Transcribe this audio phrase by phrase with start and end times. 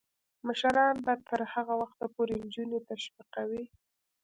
[0.47, 3.65] مشران به تر هغه وخته پورې نجونې تشویقوي.